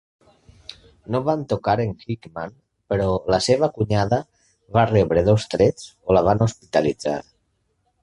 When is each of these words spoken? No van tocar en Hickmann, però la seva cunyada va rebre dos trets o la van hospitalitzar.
No 1.15 1.19
van 1.27 1.43
tocar 1.51 1.75
en 1.83 1.91
Hickmann, 2.05 2.55
però 2.95 3.07
la 3.35 3.41
seva 3.49 3.71
cunyada 3.77 4.21
va 4.79 4.89
rebre 4.95 5.27
dos 5.31 5.49
trets 5.55 5.89
o 6.09 6.21
la 6.21 6.29
van 6.33 6.47
hospitalitzar. 6.51 7.19